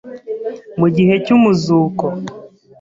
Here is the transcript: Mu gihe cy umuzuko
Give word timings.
Mu 0.79 0.87
gihe 0.95 1.13
cy 1.25 1.31
umuzuko 1.35 2.05